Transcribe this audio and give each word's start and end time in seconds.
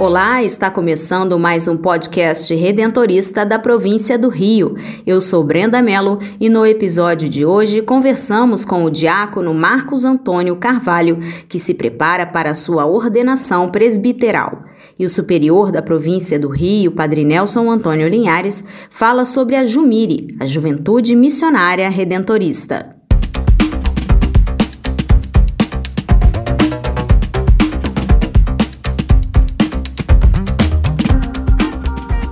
Olá, 0.00 0.42
está 0.42 0.70
começando 0.70 1.38
mais 1.38 1.68
um 1.68 1.76
podcast 1.76 2.54
redentorista 2.54 3.44
da 3.44 3.58
província 3.58 4.18
do 4.18 4.30
Rio. 4.30 4.74
Eu 5.06 5.20
sou 5.20 5.44
Brenda 5.44 5.82
Mello 5.82 6.18
e 6.40 6.48
no 6.48 6.64
episódio 6.64 7.28
de 7.28 7.44
hoje 7.44 7.82
conversamos 7.82 8.64
com 8.64 8.82
o 8.82 8.90
diácono 8.90 9.52
Marcos 9.52 10.06
Antônio 10.06 10.56
Carvalho, 10.56 11.18
que 11.46 11.58
se 11.58 11.74
prepara 11.74 12.24
para 12.24 12.54
sua 12.54 12.86
ordenação 12.86 13.68
presbiteral. 13.68 14.64
E 14.98 15.04
o 15.04 15.10
superior 15.10 15.70
da 15.70 15.82
província 15.82 16.38
do 16.38 16.48
Rio, 16.48 16.92
Padre 16.92 17.22
Nelson 17.22 17.70
Antônio 17.70 18.08
Linhares, 18.08 18.64
fala 18.88 19.26
sobre 19.26 19.54
a 19.54 19.66
Jumire, 19.66 20.34
a 20.40 20.46
Juventude 20.46 21.14
Missionária 21.14 21.90
Redentorista. 21.90 22.99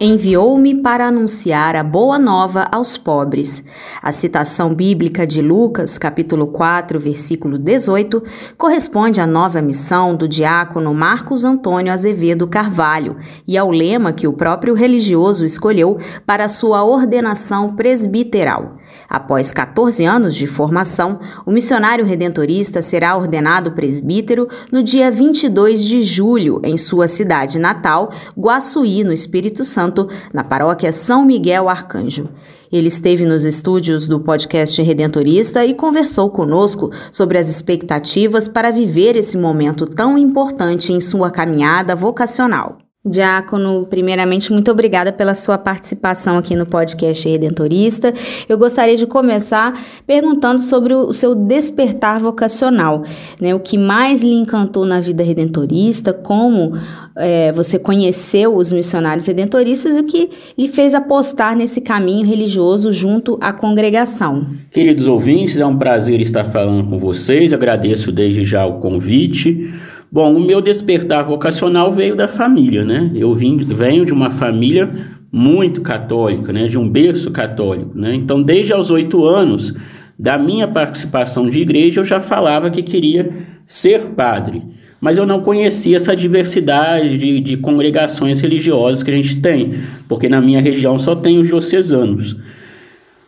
Enviou-me 0.00 0.80
para 0.80 1.08
anunciar 1.08 1.76
a 1.76 1.84
boa 1.84 2.18
nova 2.18 2.66
aos 2.72 2.96
pobres. 2.96 3.62
A 4.02 4.10
citação 4.10 4.74
bíblica 4.74 5.26
de 5.26 5.42
Lucas, 5.42 5.98
capítulo 5.98 6.46
4, 6.46 6.98
versículo 6.98 7.58
18, 7.58 8.22
corresponde 8.56 9.20
à 9.20 9.26
nova 9.26 9.60
missão 9.60 10.16
do 10.16 10.26
diácono 10.26 10.94
Marcos 10.94 11.44
Antônio 11.44 11.92
Azevedo 11.92 12.48
Carvalho 12.48 13.18
e 13.46 13.58
ao 13.58 13.70
lema 13.70 14.10
que 14.10 14.26
o 14.26 14.32
próprio 14.32 14.72
religioso 14.72 15.44
escolheu 15.44 15.98
para 16.24 16.48
sua 16.48 16.82
ordenação 16.82 17.76
presbiteral. 17.76 18.79
Após 19.10 19.52
14 19.52 20.04
anos 20.04 20.36
de 20.36 20.46
formação, 20.46 21.18
o 21.44 21.50
missionário 21.50 22.04
redentorista 22.04 22.80
será 22.80 23.16
ordenado 23.16 23.72
presbítero 23.72 24.46
no 24.70 24.84
dia 24.84 25.10
22 25.10 25.84
de 25.84 26.00
julho, 26.00 26.60
em 26.62 26.78
sua 26.78 27.08
cidade 27.08 27.58
natal, 27.58 28.12
Guaçuí, 28.38 29.02
no 29.02 29.12
Espírito 29.12 29.64
Santo, 29.64 30.08
na 30.32 30.44
paróquia 30.44 30.92
São 30.92 31.24
Miguel 31.24 31.68
Arcanjo. 31.68 32.28
Ele 32.70 32.86
esteve 32.86 33.26
nos 33.26 33.44
estúdios 33.44 34.06
do 34.06 34.20
podcast 34.20 34.80
Redentorista 34.80 35.66
e 35.66 35.74
conversou 35.74 36.30
conosco 36.30 36.92
sobre 37.10 37.36
as 37.36 37.48
expectativas 37.48 38.46
para 38.46 38.70
viver 38.70 39.16
esse 39.16 39.36
momento 39.36 39.86
tão 39.86 40.16
importante 40.16 40.92
em 40.92 41.00
sua 41.00 41.32
caminhada 41.32 41.96
vocacional. 41.96 42.78
Diácono, 43.02 43.86
primeiramente, 43.88 44.52
muito 44.52 44.70
obrigada 44.70 45.10
pela 45.10 45.34
sua 45.34 45.56
participação 45.56 46.36
aqui 46.36 46.54
no 46.54 46.66
podcast 46.66 47.26
Redentorista. 47.26 48.12
Eu 48.46 48.58
gostaria 48.58 48.94
de 48.94 49.06
começar 49.06 49.82
perguntando 50.06 50.60
sobre 50.60 50.92
o 50.92 51.10
seu 51.10 51.34
despertar 51.34 52.20
vocacional, 52.20 53.02
né? 53.40 53.54
O 53.54 53.58
que 53.58 53.78
mais 53.78 54.20
lhe 54.20 54.34
encantou 54.34 54.84
na 54.84 55.00
vida 55.00 55.22
redentorista, 55.22 56.12
como 56.12 56.74
é, 57.16 57.50
você 57.52 57.78
conheceu 57.78 58.54
os 58.54 58.70
missionários 58.70 59.24
redentoristas 59.24 59.96
e 59.96 60.00
o 60.00 60.04
que 60.04 60.28
lhe 60.58 60.68
fez 60.68 60.92
apostar 60.92 61.56
nesse 61.56 61.80
caminho 61.80 62.26
religioso 62.26 62.92
junto 62.92 63.38
à 63.40 63.50
congregação. 63.50 64.44
Queridos 64.70 65.08
ouvintes, 65.08 65.58
é 65.58 65.64
um 65.64 65.78
prazer 65.78 66.20
estar 66.20 66.44
falando 66.44 66.86
com 66.86 66.98
vocês. 66.98 67.54
Agradeço 67.54 68.12
desde 68.12 68.44
já 68.44 68.66
o 68.66 68.78
convite. 68.78 69.72
Bom, 70.12 70.34
o 70.34 70.40
meu 70.40 70.60
despertar 70.60 71.24
vocacional 71.24 71.92
veio 71.92 72.16
da 72.16 72.26
família, 72.26 72.84
né? 72.84 73.12
Eu 73.14 73.32
vim, 73.32 73.56
venho 73.58 74.04
de 74.04 74.12
uma 74.12 74.28
família 74.28 74.90
muito 75.30 75.80
católica, 75.82 76.52
né? 76.52 76.66
De 76.66 76.76
um 76.76 76.88
berço 76.88 77.30
católico, 77.30 77.92
né? 77.96 78.14
Então, 78.16 78.42
desde 78.42 78.72
aos 78.72 78.90
oito 78.90 79.24
anos 79.24 79.72
da 80.18 80.36
minha 80.36 80.66
participação 80.66 81.48
de 81.48 81.60
igreja, 81.60 82.00
eu 82.00 82.04
já 82.04 82.18
falava 82.18 82.70
que 82.70 82.82
queria 82.82 83.30
ser 83.64 84.00
padre. 84.08 84.62
Mas 85.00 85.16
eu 85.16 85.24
não 85.24 85.40
conhecia 85.40 85.96
essa 85.96 86.14
diversidade 86.14 87.16
de, 87.16 87.40
de 87.40 87.56
congregações 87.56 88.40
religiosas 88.40 89.04
que 89.04 89.12
a 89.12 89.14
gente 89.14 89.40
tem, 89.40 89.74
porque 90.08 90.28
na 90.28 90.40
minha 90.40 90.60
região 90.60 90.98
só 90.98 91.14
tem 91.14 91.38
os 91.38 91.46
diocesanos. 91.46 92.36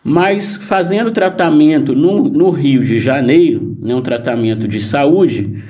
Mas 0.03 0.57
fazendo 0.57 1.13
tratamento 1.13 1.95
no, 1.95 2.25
no 2.25 2.51
Rio 2.51 2.85
de 2.85 2.99
Janeiro, 2.99 3.77
né, 3.81 3.95
um 3.95 4.03
tratamento 4.03 4.67
de 4.67 4.81
saúde, 4.81 5.63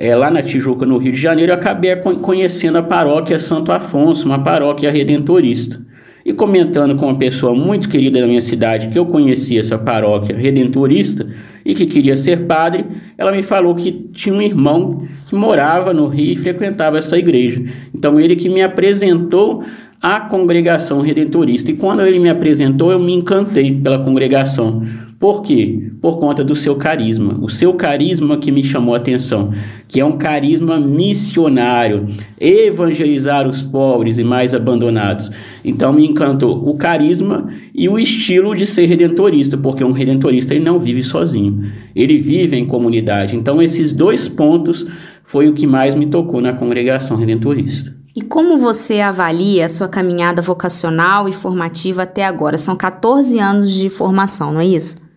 é, 0.00 0.16
lá 0.16 0.30
na 0.30 0.42
Tijuca, 0.42 0.86
no 0.86 0.96
Rio 0.96 1.12
de 1.12 1.20
Janeiro, 1.20 1.52
eu 1.52 1.56
acabei 1.56 1.94
conhecendo 1.94 2.78
a 2.78 2.82
paróquia 2.82 3.38
Santo 3.38 3.70
Afonso, 3.70 4.24
uma 4.24 4.42
paróquia 4.42 4.90
redentorista. 4.90 5.78
E 6.24 6.32
comentando 6.32 6.96
com 6.96 7.06
uma 7.06 7.18
pessoa 7.18 7.54
muito 7.54 7.86
querida 7.86 8.18
da 8.18 8.26
minha 8.26 8.40
cidade, 8.40 8.88
que 8.88 8.98
eu 8.98 9.04
conhecia 9.04 9.60
essa 9.60 9.76
paróquia 9.76 10.34
redentorista 10.34 11.28
e 11.64 11.74
que 11.74 11.84
queria 11.84 12.16
ser 12.16 12.46
padre, 12.46 12.86
ela 13.18 13.30
me 13.30 13.42
falou 13.42 13.74
que 13.74 13.92
tinha 14.14 14.34
um 14.34 14.40
irmão 14.40 15.02
que 15.26 15.34
morava 15.34 15.92
no 15.92 16.06
Rio 16.06 16.32
e 16.32 16.36
frequentava 16.36 16.96
essa 16.96 17.18
igreja. 17.18 17.62
Então, 17.94 18.18
ele 18.18 18.36
que 18.36 18.48
me 18.48 18.62
apresentou 18.62 19.62
a 20.00 20.18
congregação 20.20 21.02
redentorista. 21.02 21.72
E 21.72 21.74
quando 21.74 22.00
ele 22.00 22.18
me 22.18 22.30
apresentou, 22.30 22.90
eu 22.90 22.98
me 22.98 23.12
encantei 23.12 23.74
pela 23.74 23.98
congregação. 23.98 24.82
Por 25.20 25.42
quê? 25.42 25.90
Por 26.00 26.18
conta 26.18 26.42
do 26.42 26.56
seu 26.56 26.76
carisma. 26.76 27.36
O 27.42 27.50
seu 27.50 27.74
carisma 27.74 28.38
que 28.38 28.50
me 28.50 28.64
chamou 28.64 28.94
a 28.94 28.96
atenção, 28.96 29.52
que 29.86 30.00
é 30.00 30.04
um 30.04 30.16
carisma 30.16 30.80
missionário, 30.80 32.06
evangelizar 32.40 33.46
os 33.46 33.62
pobres 33.62 34.18
e 34.18 34.24
mais 34.24 34.54
abandonados. 34.54 35.30
Então 35.62 35.92
me 35.92 36.06
encantou 36.06 36.66
o 36.66 36.74
carisma 36.74 37.50
e 37.74 37.86
o 37.86 37.98
estilo 37.98 38.56
de 38.56 38.66
ser 38.66 38.86
redentorista, 38.86 39.58
porque 39.58 39.84
um 39.84 39.92
redentorista 39.92 40.54
ele 40.54 40.64
não 40.64 40.80
vive 40.80 41.02
sozinho, 41.02 41.70
ele 41.94 42.16
vive 42.16 42.56
em 42.56 42.64
comunidade. 42.64 43.36
Então 43.36 43.60
esses 43.60 43.92
dois 43.92 44.26
pontos 44.26 44.86
foi 45.22 45.48
o 45.48 45.52
que 45.52 45.66
mais 45.66 45.94
me 45.94 46.06
tocou 46.06 46.40
na 46.40 46.54
congregação 46.54 47.18
redentorista. 47.18 47.94
E 48.16 48.22
como 48.22 48.56
você 48.56 49.00
avalia 49.00 49.66
a 49.66 49.68
sua 49.68 49.86
caminhada 49.86 50.40
vocacional 50.40 51.28
e 51.28 51.32
formativa 51.32 52.04
até 52.04 52.24
agora? 52.24 52.56
São 52.56 52.74
14 52.74 53.38
anos 53.38 53.70
de 53.70 53.90
formação, 53.90 54.50
não 54.50 54.62
é 54.62 54.66
isso? 54.66 55.09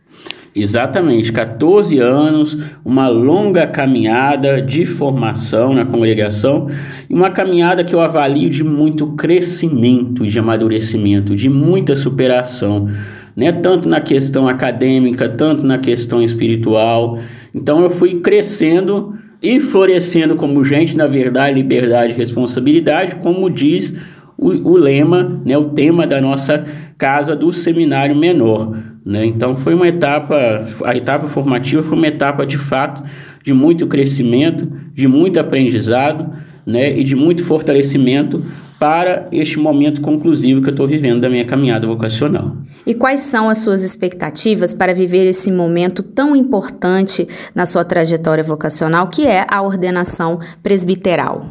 Exatamente, 0.56 1.31
14 1.31 1.97
anos, 1.97 2.58
uma 2.86 3.08
longa 3.08 3.66
caminhada 3.66 4.62
de 4.62 4.86
formação 4.86 5.74
na 5.74 5.84
congregação, 5.84 6.68
uma 7.09 7.31
caminhada 7.31 7.84
que 7.84 7.96
eu 7.96 8.00
avalio 8.00 8.50
de 8.52 8.63
muito 8.63 9.08
crescimento, 9.13 10.28
de 10.28 10.38
amadurecimento, 10.38 11.36
de 11.36 11.50
muita 11.50 11.96
superação, 11.96 12.88
né? 13.36 13.52
tanto 13.52 13.90
na 13.90 14.00
questão 14.00 14.47
acadêmica, 14.47 15.28
tanto 15.28 15.66
na 15.66 15.80
questão 15.80 16.22
espiritual. 16.22 17.18
Então 17.53 17.81
eu 17.81 17.90
fui 17.90 18.19
crescendo 18.19 19.16
e 19.42 19.59
florescendo 19.59 20.36
como 20.36 20.63
gente, 20.63 20.96
na 20.96 21.08
verdade, 21.08 21.56
liberdade 21.56 22.13
e 22.13 22.16
responsabilidade, 22.16 23.16
como 23.16 23.50
diz 23.50 23.96
o, 24.38 24.50
o 24.72 24.78
lema, 24.78 25.42
né, 25.45 25.57
o 25.57 25.69
tema 25.69 26.06
da 26.06 26.22
nossa 26.22 26.66
casa 27.04 27.36
do 27.36 27.52
seminário 27.52 28.16
menor. 28.16 28.78
Né? 29.06 29.26
Então 29.26 29.58
foi 29.58 29.74
uma 29.74 29.86
etapa, 29.86 30.66
a 30.86 30.96
etapa 30.96 31.28
formativa 31.28 31.84
foi 31.84 31.98
uma 31.98 32.08
etapa 32.08 32.46
de 32.46 32.58
fato 32.58 33.04
de 33.44 33.54
muito 33.54 33.86
crescimento, 33.88 34.72
de 34.94 35.06
muito 35.06 35.38
aprendizado 35.38 36.34
né, 36.66 36.98
e 36.98 37.04
de 37.04 37.14
muito 37.14 37.44
fortalecimento 37.44 38.42
para 38.80 39.28
este 39.34 39.60
momento 39.60 40.00
conclusivo 40.00 40.62
que 40.62 40.70
eu 40.70 40.72
estou 40.72 40.88
vivendo 40.88 41.20
da 41.20 41.30
minha 41.30 41.44
caminhada 41.44 41.86
vocacional. 41.86 42.56
E 42.88 42.94
quais 42.94 43.20
são 43.20 43.50
as 43.50 43.58
suas 43.58 43.84
expectativas 43.84 44.74
para 44.74 44.94
viver 44.94 45.26
esse 45.26 45.52
momento 45.52 46.04
tão 46.04 46.34
importante 46.34 47.28
na 47.54 47.66
sua 47.66 47.84
trajetória 47.84 48.46
vocacional, 48.46 49.10
que 49.10 49.28
é 49.28 49.46
a 49.50 49.62
ordenação 49.62 50.40
presbiteral? 50.62 51.50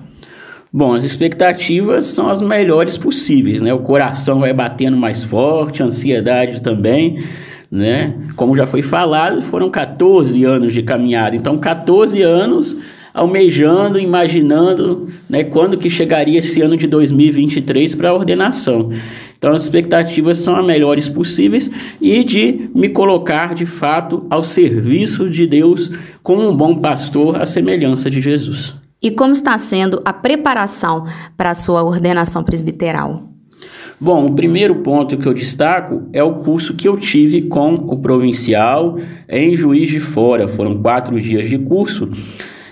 Bom, 0.74 0.94
as 0.94 1.04
expectativas 1.04 2.06
são 2.06 2.30
as 2.30 2.40
melhores 2.40 2.96
possíveis, 2.96 3.60
né? 3.60 3.74
O 3.74 3.80
coração 3.80 4.40
vai 4.40 4.54
batendo 4.54 4.96
mais 4.96 5.22
forte, 5.22 5.82
a 5.82 5.86
ansiedade 5.86 6.62
também, 6.62 7.22
né? 7.70 8.14
Como 8.36 8.56
já 8.56 8.66
foi 8.66 8.80
falado, 8.80 9.42
foram 9.42 9.68
14 9.68 10.42
anos 10.44 10.72
de 10.72 10.82
caminhada. 10.82 11.36
Então, 11.36 11.58
14 11.58 12.22
anos 12.22 12.78
almejando, 13.12 13.98
imaginando 13.98 15.08
né, 15.28 15.44
quando 15.44 15.76
que 15.76 15.90
chegaria 15.90 16.38
esse 16.38 16.62
ano 16.62 16.78
de 16.78 16.86
2023 16.86 17.94
para 17.94 18.08
a 18.08 18.14
ordenação. 18.14 18.90
Então 19.36 19.52
as 19.52 19.64
expectativas 19.64 20.38
são 20.38 20.56
as 20.56 20.64
melhores 20.64 21.10
possíveis 21.10 21.70
e 22.00 22.24
de 22.24 22.70
me 22.74 22.88
colocar 22.88 23.54
de 23.54 23.66
fato 23.66 24.24
ao 24.30 24.42
serviço 24.42 25.28
de 25.28 25.46
Deus 25.46 25.90
como 26.22 26.48
um 26.48 26.56
bom 26.56 26.76
pastor 26.76 27.42
à 27.42 27.44
semelhança 27.44 28.10
de 28.10 28.22
Jesus. 28.22 28.81
E 29.02 29.10
como 29.10 29.32
está 29.32 29.58
sendo 29.58 30.00
a 30.04 30.12
preparação 30.12 31.04
para 31.36 31.50
a 31.50 31.54
sua 31.54 31.82
ordenação 31.82 32.44
presbiteral? 32.44 33.24
Bom, 34.00 34.26
o 34.26 34.34
primeiro 34.34 34.76
ponto 34.76 35.18
que 35.18 35.26
eu 35.26 35.34
destaco 35.34 36.08
é 36.12 36.22
o 36.22 36.36
curso 36.36 36.74
que 36.74 36.86
eu 36.86 36.96
tive 36.96 37.42
com 37.42 37.74
o 37.74 37.98
provincial 37.98 38.96
em 39.28 39.56
Juiz 39.56 39.88
de 39.88 39.98
Fora. 39.98 40.46
Foram 40.46 40.80
quatro 40.80 41.20
dias 41.20 41.48
de 41.48 41.58
curso. 41.58 42.08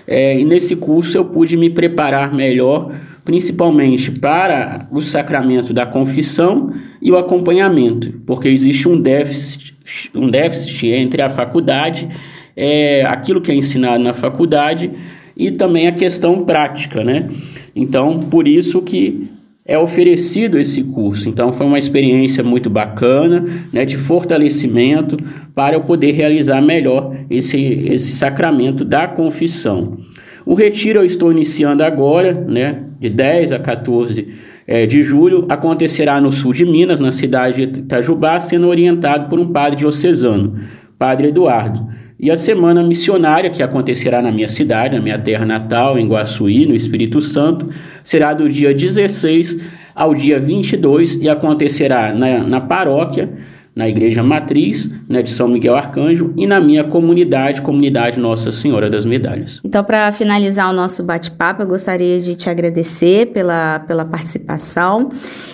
É, 0.07 0.39
e 0.39 0.45
nesse 0.45 0.75
curso 0.75 1.17
eu 1.17 1.25
pude 1.25 1.57
me 1.57 1.69
preparar 1.69 2.33
melhor, 2.33 2.93
principalmente 3.25 4.11
para 4.11 4.87
o 4.89 5.01
sacramento 5.01 5.73
da 5.73 5.85
confissão 5.85 6.73
e 7.01 7.11
o 7.11 7.17
acompanhamento, 7.17 8.21
porque 8.25 8.47
existe 8.47 8.87
um 8.87 8.99
déficit, 8.99 9.75
um 10.15 10.29
déficit 10.29 10.87
entre 10.87 11.21
a 11.21 11.29
faculdade, 11.29 12.09
é, 12.55 13.05
aquilo 13.05 13.39
que 13.39 13.51
é 13.51 13.55
ensinado 13.55 14.03
na 14.03 14.13
faculdade 14.13 14.91
e 15.35 15.51
também 15.51 15.87
a 15.87 15.91
questão 15.91 16.43
prática, 16.45 17.03
né? 17.03 17.29
Então, 17.75 18.19
por 18.19 18.47
isso 18.47 18.81
que 18.81 19.29
é 19.65 19.77
oferecido 19.77 20.59
esse 20.59 20.83
curso. 20.83 21.29
Então 21.29 21.53
foi 21.53 21.65
uma 21.65 21.79
experiência 21.79 22.43
muito 22.43 22.69
bacana, 22.69 23.45
né, 23.71 23.85
de 23.85 23.95
fortalecimento 23.95 25.17
para 25.53 25.75
eu 25.75 25.81
poder 25.81 26.11
realizar 26.11 26.61
melhor 26.61 27.15
esse, 27.29 27.57
esse 27.57 28.11
sacramento 28.11 28.83
da 28.83 29.07
confissão. 29.07 29.97
O 30.45 30.55
retiro 30.55 30.99
eu 30.99 31.05
estou 31.05 31.31
iniciando 31.31 31.83
agora, 31.83 32.33
né, 32.33 32.83
de 32.99 33.09
10 33.09 33.53
a 33.53 33.59
14 33.59 34.27
é, 34.67 34.85
de 34.85 35.03
julho, 35.03 35.45
acontecerá 35.47 36.19
no 36.19 36.31
sul 36.31 36.53
de 36.53 36.65
Minas, 36.65 36.99
na 36.99 37.11
cidade 37.11 37.65
de 37.65 37.79
Itajubá, 37.81 38.39
sendo 38.39 38.67
orientado 38.67 39.29
por 39.29 39.39
um 39.39 39.47
padre 39.47 39.77
diocesano, 39.77 40.55
Padre 40.97 41.29
Eduardo. 41.29 41.87
E 42.23 42.29
a 42.29 42.37
semana 42.37 42.83
missionária, 42.83 43.49
que 43.49 43.63
acontecerá 43.63 44.21
na 44.21 44.31
minha 44.31 44.47
cidade, 44.47 44.95
na 44.95 45.01
minha 45.01 45.17
terra 45.17 45.43
natal, 45.43 45.97
em 45.97 46.07
Guaçuí, 46.07 46.67
no 46.67 46.75
Espírito 46.75 47.19
Santo, 47.19 47.67
será 48.03 48.31
do 48.31 48.47
dia 48.47 48.71
16 48.75 49.57
ao 49.95 50.13
dia 50.13 50.39
22 50.39 51.15
e 51.15 51.27
acontecerá 51.27 52.13
na, 52.13 52.37
na 52.41 52.61
paróquia 52.61 53.27
na 53.75 53.87
igreja 53.87 54.21
matriz 54.21 54.89
né, 55.07 55.21
de 55.21 55.31
São 55.31 55.47
Miguel 55.47 55.75
Arcanjo 55.75 56.33
e 56.35 56.45
na 56.45 56.59
minha 56.59 56.83
comunidade, 56.83 57.61
comunidade 57.61 58.19
Nossa 58.19 58.51
Senhora 58.51 58.89
das 58.89 59.05
Medalhas. 59.05 59.61
Então, 59.63 59.83
para 59.83 60.11
finalizar 60.11 60.69
o 60.69 60.73
nosso 60.73 61.01
bate-papo, 61.03 61.61
eu 61.61 61.67
gostaria 61.67 62.19
de 62.19 62.35
te 62.35 62.49
agradecer 62.49 63.27
pela, 63.27 63.79
pela 63.79 64.03
participação 64.03 65.09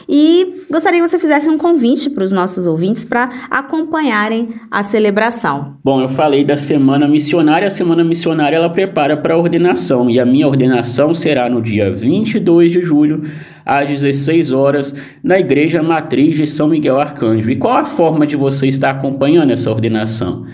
e 0.09 0.63
gostaria 0.69 0.99
que 0.99 1.07
você 1.07 1.19
fizesse 1.19 1.47
um 1.47 1.57
convite 1.57 2.09
para 2.09 2.23
os 2.23 2.31
nossos 2.31 2.65
ouvintes 2.65 3.05
para 3.05 3.29
acompanharem 3.51 4.49
a 4.71 4.81
celebração. 4.81 5.75
Bom, 5.83 6.01
eu 6.01 6.09
falei 6.09 6.43
da 6.43 6.57
Semana 6.57 7.07
Missionária, 7.07 7.67
a 7.67 7.71
Semana 7.71 8.03
Missionária 8.03 8.55
ela 8.55 8.69
prepara 8.69 9.15
para 9.15 9.35
a 9.35 9.37
ordenação 9.37 10.09
e 10.09 10.19
a 10.19 10.25
minha 10.25 10.47
ordenação 10.47 11.13
será 11.13 11.47
no 11.49 11.61
dia 11.61 11.93
22 11.93 12.71
de 12.71 12.81
julho 12.81 13.23
às 13.67 13.89
16 13.89 14.53
horas 14.53 14.95
na 15.21 15.37
Igreja 15.37 15.83
Matriz 15.83 16.37
de 16.37 16.47
São 16.47 16.69
Miguel 16.69 16.97
Arcanjo. 16.97 17.51
E 17.51 17.55
qual 17.57 17.75
a 17.75 17.83
forma 17.83 18.25
de 18.25 18.37
você 18.37 18.67
estar 18.67 18.91
acompanhando 18.91 19.51
essa 19.51 19.69
ordenação? 19.69 20.45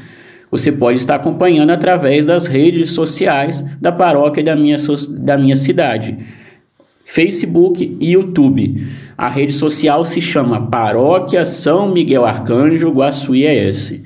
Você 0.49 0.71
pode 0.71 0.97
estar 0.97 1.15
acompanhando 1.15 1.69
através 1.69 2.25
das 2.25 2.47
redes 2.47 2.91
sociais 2.91 3.63
da 3.79 3.91
paróquia 3.91 4.43
da 4.43 4.55
minha, 4.55 4.77
da 5.19 5.37
minha 5.37 5.55
cidade. 5.55 6.17
Facebook 7.05 7.97
e 7.99 8.11
YouTube. 8.13 8.87
A 9.15 9.29
rede 9.29 9.53
social 9.53 10.03
se 10.03 10.19
chama 10.19 10.67
Paróquia 10.67 11.45
São 11.45 11.91
Miguel 11.91 12.25
Arcanjo 12.25 12.89
Guaçuí 12.89 13.45
ES. 13.45 14.01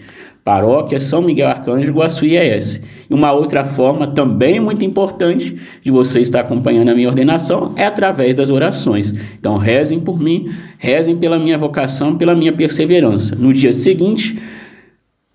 Paróquia 0.47 0.97
São 0.97 1.21
Miguel 1.21 1.49
Arcanjo 1.49 1.91
Guaçuí 1.91 2.37
ES. 2.37 2.81
E 3.09 3.13
uma 3.13 3.33
outra 3.33 3.65
forma 3.65 4.07
também 4.07 4.61
muito 4.61 4.85
importante 4.85 5.57
de 5.83 5.91
você 5.91 6.21
estar 6.21 6.39
acompanhando 6.39 6.87
a 6.87 6.95
minha 6.95 7.09
ordenação 7.09 7.73
é 7.75 7.83
através 7.83 8.37
das 8.37 8.49
orações. 8.49 9.13
Então 9.37 9.57
rezem 9.57 9.99
por 9.99 10.21
mim, 10.21 10.49
rezem 10.77 11.17
pela 11.17 11.37
minha 11.37 11.57
vocação, 11.57 12.15
pela 12.15 12.33
minha 12.33 12.53
perseverança. 12.53 13.35
No 13.35 13.51
dia 13.51 13.73
seguinte, 13.73 14.39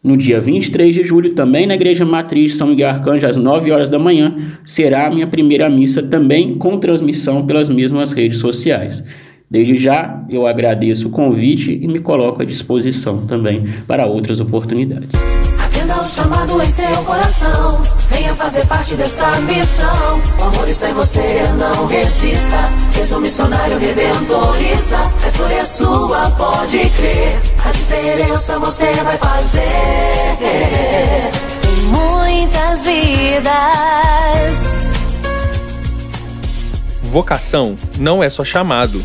no 0.02 0.16
dia 0.16 0.40
23 0.40 0.94
de 0.94 1.04
julho, 1.04 1.34
também 1.34 1.66
na 1.66 1.74
Igreja 1.74 2.06
Matriz 2.06 2.52
de 2.52 2.56
São 2.56 2.68
Miguel 2.68 2.88
Arcanjo, 2.88 3.26
às 3.26 3.36
9 3.36 3.70
horas 3.70 3.90
da 3.90 3.98
manhã, 3.98 4.34
será 4.64 5.08
a 5.08 5.10
minha 5.10 5.26
primeira 5.26 5.68
missa 5.68 6.02
também 6.02 6.54
com 6.54 6.78
transmissão 6.78 7.44
pelas 7.44 7.68
mesmas 7.68 8.12
redes 8.12 8.38
sociais. 8.38 9.04
Desde 9.52 9.76
já, 9.76 10.18
eu 10.30 10.46
agradeço 10.46 11.08
o 11.08 11.10
convite 11.10 11.78
e 11.78 11.86
me 11.86 11.98
coloco 11.98 12.40
à 12.40 12.44
disposição 12.44 13.26
também 13.26 13.66
para 13.86 14.06
outras 14.06 14.40
oportunidades. 14.40 15.10
Atenda 15.62 16.00
o 16.00 16.02
chamado 16.02 16.62
em 16.62 16.66
seu 16.66 17.04
coração, 17.04 17.82
venha 18.10 18.34
fazer 18.34 18.66
parte 18.66 18.94
desta 18.94 19.30
missão. 19.42 20.22
O 20.40 20.44
amor 20.44 20.66
está 20.66 20.88
em 20.88 20.94
você, 20.94 21.42
não 21.58 21.86
resista. 21.86 22.56
Seja 22.88 23.18
um 23.18 23.20
missionário 23.20 23.78
redentorista, 23.78 24.96
a 25.22 25.28
escolha 25.28 25.52
é 25.52 25.64
sua, 25.64 26.30
pode 26.30 26.78
crer. 26.78 27.38
A 27.66 27.72
diferença 27.72 28.58
você 28.58 28.90
vai 29.04 29.18
fazer 29.18 29.60
em 31.68 31.82
muitas 31.88 32.86
vidas. 32.86 34.72
Vocação 37.02 37.76
não 38.00 38.22
é 38.22 38.30
só 38.30 38.42
chamado 38.42 39.04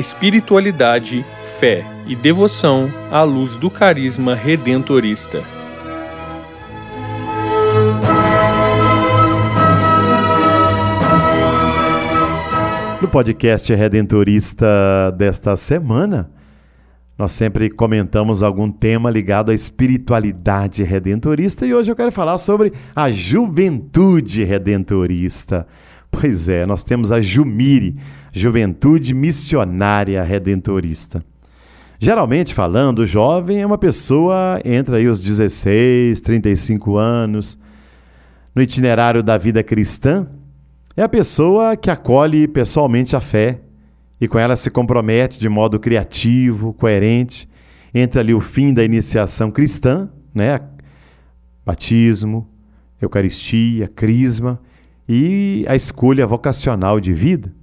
Espiritualidade, 0.00 1.24
fé 1.58 1.84
e 2.06 2.16
devoção 2.16 2.90
à 3.10 3.22
luz 3.22 3.56
do 3.56 3.70
carisma 3.70 4.34
redentorista. 4.34 5.44
No 13.02 13.08
podcast 13.08 13.72
Redentorista 13.74 14.66
desta 15.18 15.54
semana, 15.56 16.30
nós 17.18 17.32
sempre 17.32 17.68
comentamos 17.68 18.42
algum 18.42 18.70
tema 18.72 19.10
ligado 19.10 19.50
à 19.50 19.54
espiritualidade 19.54 20.82
redentorista 20.82 21.66
e 21.66 21.74
hoje 21.74 21.90
eu 21.90 21.96
quero 21.96 22.10
falar 22.10 22.38
sobre 22.38 22.72
a 22.96 23.12
juventude 23.12 24.44
redentorista. 24.44 25.66
Pois 26.10 26.48
é, 26.48 26.66
nós 26.66 26.82
temos 26.82 27.12
a 27.12 27.20
Jumire, 27.20 27.96
Juventude 28.32 29.12
Missionária 29.12 30.22
Redentorista. 30.22 31.24
Geralmente 31.98 32.54
falando, 32.54 33.00
o 33.00 33.06
jovem 33.06 33.60
é 33.60 33.66
uma 33.66 33.76
pessoa 33.76 34.60
entre 34.64 34.96
aí 34.96 35.08
os 35.08 35.20
16, 35.20 36.20
35 36.20 36.96
anos. 36.96 37.58
No 38.54 38.62
itinerário 38.62 39.22
da 39.22 39.36
vida 39.36 39.62
cristã, 39.62 40.26
é 40.96 41.02
a 41.02 41.08
pessoa 41.08 41.76
que 41.76 41.90
acolhe 41.90 42.48
pessoalmente 42.48 43.14
a 43.14 43.20
fé 43.20 43.60
e 44.20 44.26
com 44.26 44.38
ela 44.38 44.56
se 44.56 44.70
compromete 44.70 45.38
de 45.38 45.48
modo 45.48 45.78
criativo, 45.78 46.72
coerente, 46.72 47.48
entre 47.92 48.20
ali 48.20 48.34
o 48.34 48.40
fim 48.40 48.72
da 48.72 48.84
iniciação 48.84 49.50
cristã, 49.50 50.08
né? 50.34 50.60
Batismo, 51.64 52.48
Eucaristia, 53.00 53.88
Crisma 53.88 54.60
e 55.08 55.64
a 55.68 55.74
escolha 55.74 56.26
vocacional 56.26 57.00
de 57.00 57.12
vida. 57.12 57.59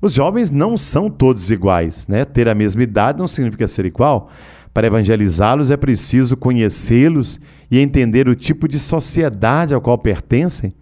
Os 0.00 0.12
jovens 0.12 0.50
não 0.50 0.76
são 0.76 1.08
todos 1.08 1.50
iguais, 1.50 2.06
né? 2.06 2.24
Ter 2.24 2.48
a 2.48 2.54
mesma 2.54 2.82
idade 2.82 3.18
não 3.18 3.26
significa 3.26 3.66
ser 3.66 3.86
igual. 3.86 4.30
Para 4.72 4.86
evangelizá-los 4.86 5.70
é 5.70 5.76
preciso 5.76 6.36
conhecê-los 6.36 7.40
e 7.70 7.78
entender 7.78 8.28
o 8.28 8.34
tipo 8.34 8.68
de 8.68 8.78
sociedade 8.78 9.72
ao 9.72 9.80
qual 9.80 9.96
pertencem, 9.96 10.74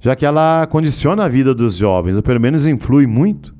já 0.00 0.14
que 0.14 0.26
ela 0.26 0.66
condiciona 0.66 1.24
a 1.24 1.28
vida 1.28 1.54
dos 1.54 1.76
jovens, 1.76 2.16
ou 2.16 2.22
pelo 2.22 2.40
menos 2.40 2.66
influi 2.66 3.06
muito. 3.06 3.56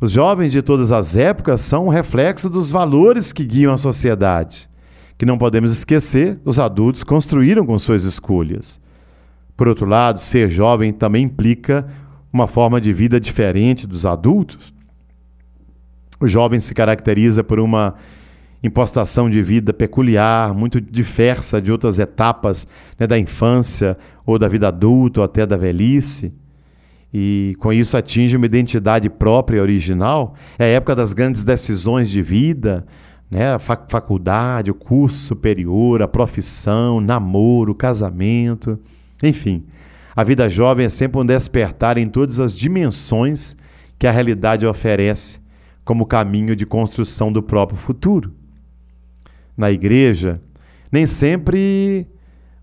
Os 0.00 0.12
jovens 0.12 0.52
de 0.52 0.62
todas 0.62 0.90
as 0.90 1.16
épocas 1.16 1.60
são 1.60 1.86
um 1.86 1.90
reflexo 1.90 2.48
dos 2.48 2.70
valores 2.70 3.32
que 3.32 3.44
guiam 3.44 3.74
a 3.74 3.78
sociedade, 3.78 4.68
que 5.18 5.26
não 5.26 5.36
podemos 5.36 5.70
esquecer, 5.70 6.40
os 6.44 6.58
adultos 6.58 7.04
construíram 7.04 7.64
com 7.66 7.78
suas 7.78 8.04
escolhas. 8.04 8.80
Por 9.56 9.68
outro 9.68 9.86
lado, 9.86 10.18
ser 10.18 10.48
jovem 10.50 10.92
também 10.92 11.24
implica 11.24 11.86
uma 12.34 12.48
forma 12.48 12.80
de 12.80 12.92
vida 12.92 13.20
diferente 13.20 13.86
dos 13.86 14.04
adultos. 14.04 14.74
O 16.20 16.26
jovem 16.26 16.58
se 16.58 16.74
caracteriza 16.74 17.44
por 17.44 17.60
uma 17.60 17.94
impostação 18.60 19.30
de 19.30 19.40
vida 19.40 19.72
peculiar, 19.72 20.52
muito 20.52 20.80
diversa 20.80 21.62
de 21.62 21.70
outras 21.70 22.00
etapas 22.00 22.66
né, 22.98 23.06
da 23.06 23.16
infância 23.16 23.96
ou 24.26 24.36
da 24.36 24.48
vida 24.48 24.66
adulta 24.66 25.20
ou 25.20 25.24
até 25.24 25.46
da 25.46 25.56
velhice. 25.56 26.32
E 27.12 27.54
com 27.60 27.72
isso 27.72 27.96
atinge 27.96 28.36
uma 28.36 28.46
identidade 28.46 29.08
própria 29.08 29.58
e 29.58 29.60
original. 29.60 30.34
É 30.58 30.64
a 30.64 30.68
época 30.68 30.96
das 30.96 31.12
grandes 31.12 31.44
decisões 31.44 32.10
de 32.10 32.20
vida, 32.20 32.84
né? 33.30 33.54
a 33.54 33.60
faculdade, 33.60 34.72
o 34.72 34.74
curso 34.74 35.18
superior, 35.18 36.02
a 36.02 36.08
profissão, 36.08 37.00
namoro, 37.00 37.76
casamento, 37.76 38.76
enfim. 39.22 39.62
A 40.16 40.22
vida 40.22 40.48
jovem 40.48 40.86
é 40.86 40.88
sempre 40.88 41.20
um 41.20 41.26
despertar 41.26 41.98
em 41.98 42.08
todas 42.08 42.38
as 42.38 42.54
dimensões 42.54 43.56
que 43.98 44.06
a 44.06 44.12
realidade 44.12 44.66
oferece 44.66 45.38
como 45.84 46.06
caminho 46.06 46.54
de 46.54 46.64
construção 46.64 47.32
do 47.32 47.42
próprio 47.42 47.78
futuro. 47.78 48.32
Na 49.56 49.70
igreja, 49.70 50.40
nem 50.90 51.06
sempre 51.06 52.06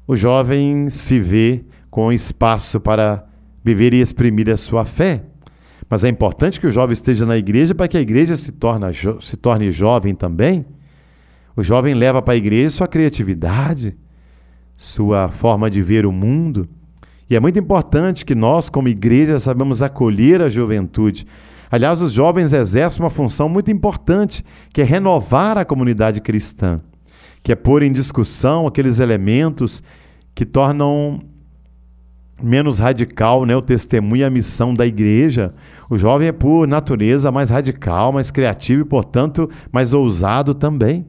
o 0.08 0.16
jovem 0.16 0.90
se 0.90 1.20
vê 1.20 1.64
com 1.90 2.12
espaço 2.12 2.80
para 2.80 3.26
viver 3.64 3.94
e 3.94 4.02
exprimir 4.02 4.50
a 4.50 4.58
sua 4.58 4.86
fé. 4.86 5.24
Mas 5.90 6.06
é 6.06 6.10
importante 6.10 6.60
que 6.60 6.68
o 6.68 6.72
jovem 6.72 6.94
esteja 6.94 7.26
na 7.26 7.38
igreja 7.38 7.76
para 7.76 7.88
que 7.88 7.98
a 7.98 8.02
igreja 8.02 8.38
se, 8.38 8.54
se 9.20 9.38
torne 9.38 9.72
jovem 9.72 10.16
também. 10.16 10.66
O 11.56 11.62
jovem 11.62 11.94
leva 11.94 12.22
para 12.22 12.34
a 12.34 12.38
igreja 12.38 12.70
sua 12.70 12.88
criatividade, 12.88 13.98
sua 14.78 15.28
forma 15.28 15.70
de 15.70 15.82
ver 15.82 16.06
o 16.06 16.12
mundo. 16.12 16.68
E 17.32 17.36
é 17.38 17.40
muito 17.40 17.58
importante 17.58 18.26
que 18.26 18.36
nós, 18.36 18.68
como 18.68 18.90
igreja, 18.90 19.40
sabemos 19.40 19.82
acolher 19.82 20.42
a 20.42 20.50
juventude. 20.50 21.26
Aliás, 21.72 22.02
os 22.02 22.12
jovens 22.12 22.52
exercem 22.52 23.02
uma 23.02 23.10
função 23.10 23.48
muito 23.48 23.72
importante, 23.72 24.44
que 24.74 24.82
é 24.82 24.84
renovar 24.84 25.58
a 25.58 25.64
comunidade 25.64 26.20
cristã, 26.20 26.82
que 27.42 27.54
é 27.54 27.56
pôr 27.56 27.84
em 27.84 27.92
discussão 27.94 28.68
aqueles 28.68 29.00
elementos 29.00 29.82
que 30.36 30.44
tornam 30.44 31.22
menos 32.44 32.80
radical, 32.80 33.46
né, 33.46 33.56
o 33.56 33.62
testemunho 33.62 34.20
e 34.20 34.24
a 34.26 34.30
missão 34.30 34.74
da 34.74 34.86
igreja. 34.86 35.54
O 35.90 35.98
jovem 35.98 36.28
é 36.28 36.34
por 36.34 36.68
natureza 36.68 37.32
mais 37.32 37.50
radical, 37.50 38.12
mais 38.12 38.30
criativo 38.30 38.82
e, 38.82 38.86
portanto, 38.86 39.50
mais 39.72 39.94
ousado 39.94 40.54
também. 40.54 41.08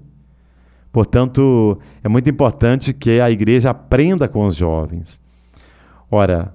Portanto, 0.92 1.80
é 2.00 2.08
muito 2.08 2.30
importante 2.30 2.92
que 2.92 3.20
a 3.20 3.28
igreja 3.28 3.70
aprenda 3.70 4.28
com 4.28 4.46
os 4.46 4.54
jovens. 4.54 5.20
Ora, 6.14 6.54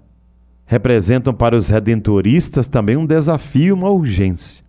representam 0.66 1.34
para 1.34 1.58
os 1.58 1.68
redentoristas 1.68 2.68
também 2.68 2.96
um 2.96 3.06
desafio, 3.06 3.76
uma 3.76 3.90
urgência. 3.90 4.64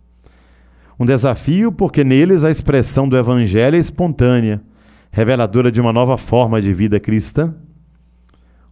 Um 0.99 1.05
desafio 1.05 1.71
porque 1.71 2.03
neles 2.03 2.43
a 2.43 2.49
expressão 2.49 3.07
do 3.07 3.15
evangelho 3.15 3.77
é 3.77 3.79
espontânea, 3.79 4.61
reveladora 5.11 5.71
de 5.71 5.79
uma 5.79 5.93
nova 5.93 6.17
forma 6.17 6.61
de 6.61 6.73
vida 6.73 6.99
cristã 6.99 7.53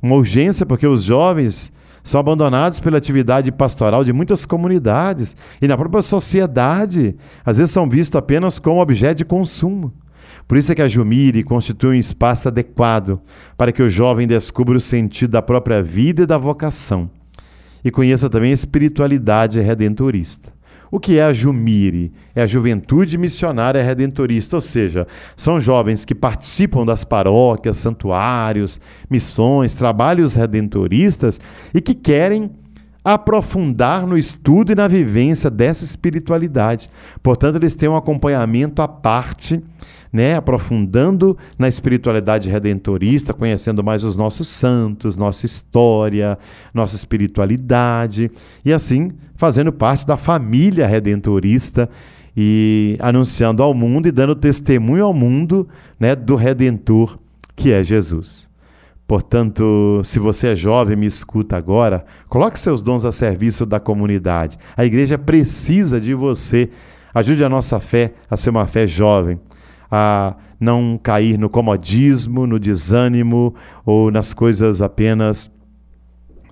uma 0.02 0.16
urgência 0.16 0.66
porque 0.66 0.88
os 0.88 1.04
jovens 1.04 1.72
são 2.04 2.20
abandonados 2.20 2.80
pela 2.80 2.98
atividade 2.98 3.52
pastoral 3.52 4.04
de 4.04 4.14
muitas 4.14 4.46
comunidades 4.46 5.36
e 5.62 5.68
na 5.68 5.78
própria 5.78 6.02
sociedade, 6.02 7.16
às 7.44 7.58
vezes 7.58 7.72
são 7.72 7.90
vistos 7.90 8.16
apenas 8.16 8.60
como 8.60 8.82
objeto 8.82 9.18
de 9.18 9.26
consumo. 9.26 9.94
Por 10.48 10.58
isso 10.58 10.72
é 10.72 10.76
que 10.76 10.82
a 10.82 10.88
Jumire 10.88 11.44
constitui 11.44 11.96
um 11.96 12.00
espaço 12.00 12.48
adequado 12.48 13.20
para 13.58 13.72
que 13.72 13.82
o 13.82 13.90
jovem 13.90 14.28
descubra 14.28 14.78
o 14.78 14.82
sentido 14.82 15.32
da 15.32 15.42
própria 15.42 15.82
vida 15.82 16.24
e 16.24 16.26
da 16.26 16.38
vocação 16.38 17.10
e 17.84 17.92
conheça 17.92 18.30
também 18.30 18.52
a 18.52 18.54
espiritualidade 18.54 19.60
redentorista. 19.60 20.52
O 20.90 21.00
que 21.00 21.18
é 21.18 21.24
a 21.24 21.34
Jumire? 21.34 22.14
É 22.34 22.42
a 22.42 22.48
Juventude 22.48 23.18
Missionária 23.18 23.84
Redentorista, 23.84 24.56
ou 24.56 24.62
seja, 24.62 25.06
são 25.36 25.60
jovens 25.60 26.06
que 26.06 26.16
participam 26.16 26.86
das 26.86 27.04
paróquias, 27.04 27.78
santuários, 27.78 28.80
missões, 29.10 29.74
trabalhos 29.74 30.36
redentoristas 30.36 31.42
e 31.74 31.82
que 31.82 31.94
querem 31.94 32.52
aprofundar 33.14 34.06
no 34.06 34.18
estudo 34.18 34.74
e 34.74 34.76
na 34.76 34.86
vivência 34.86 35.50
dessa 35.50 35.82
espiritualidade. 35.86 36.90
Portanto, 37.24 37.56
eles 37.56 37.74
têm 37.74 37.88
um 37.88 37.96
acompanhamento 37.96 38.82
à 38.82 38.88
parte, 38.88 39.64
né, 40.12 40.36
aprofundando 40.36 41.38
na 41.58 41.70
espiritualidade 41.70 42.50
redentorista, 42.50 43.34
conhecendo 43.34 43.82
mais 43.82 44.04
os 44.04 44.18
nossos 44.18 44.50
santos, 44.50 45.16
nossa 45.16 45.46
história, 45.46 46.38
nossa 46.74 46.98
espiritualidade, 46.98 48.30
e 48.66 48.74
assim 48.74 49.14
fazendo 49.38 49.72
parte 49.72 50.06
da 50.06 50.18
família 50.18 50.86
redentorista 50.86 51.90
e 52.36 52.98
anunciando 53.00 53.64
ao 53.64 53.74
mundo 53.74 54.10
e 54.10 54.12
dando 54.12 54.36
testemunho 54.36 55.06
ao 55.06 55.14
mundo, 55.14 55.66
né, 55.98 56.14
do 56.14 56.36
redentor 56.36 57.18
que 57.56 57.72
é 57.72 57.82
Jesus. 57.82 58.50
Portanto, 59.08 60.02
se 60.04 60.20
você 60.20 60.48
é 60.48 60.56
jovem 60.56 60.94
e 60.94 61.00
me 61.00 61.06
escuta 61.06 61.56
agora, 61.56 62.06
coloque 62.28 62.60
seus 62.60 62.82
dons 62.82 63.06
a 63.06 63.12
serviço 63.12 63.66
da 63.66 63.80
comunidade. 63.80 64.58
A 64.76 64.84
igreja 64.84 65.18
precisa 65.18 66.02
de 66.02 66.14
você. 66.14 66.70
Ajude 67.14 67.42
a 67.44 67.50
nossa 67.50 67.80
fé 67.80 68.14
a 68.30 68.36
ser 68.36 68.50
uma 68.50 68.68
fé 68.68 68.86
jovem, 68.86 69.40
a 69.90 70.36
não 70.60 71.00
cair 71.02 71.38
no 71.38 71.50
comodismo, 71.50 72.46
no 72.46 72.60
desânimo 72.60 73.56
ou 73.86 74.12
nas 74.12 74.34
coisas 74.34 74.82
apenas 74.82 75.50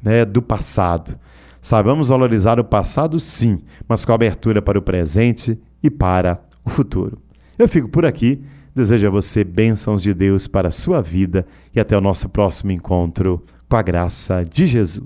né, 0.02 0.24
do 0.24 0.42
passado. 0.42 1.20
Sabemos 1.62 2.08
valorizar 2.08 2.58
o 2.58 2.64
passado, 2.64 3.20
sim, 3.20 3.60
mas 3.88 4.06
com 4.06 4.14
abertura 4.14 4.62
para 4.62 4.80
o 4.80 4.82
presente 4.82 5.60
e 5.84 5.90
para 5.90 6.40
o 6.64 6.70
futuro. 6.70 7.18
Eu 7.60 7.68
fico 7.68 7.90
por 7.90 8.06
aqui. 8.06 8.42
Desejo 8.76 9.08
a 9.08 9.10
você 9.10 9.44
bênçãos 9.46 10.02
de 10.02 10.14
Deus 10.14 10.48
para 10.48 10.68
a 10.68 10.72
sua 10.72 11.02
vida 11.02 11.48
e 11.74 11.80
até 11.80 11.98
o 11.98 12.02
nosso 12.02 12.28
próximo 12.28 12.74
encontro 12.74 13.42
com 13.70 13.78
a 13.78 13.82
graça 13.82 14.44
de 14.44 14.68
Jesus. 14.68 15.06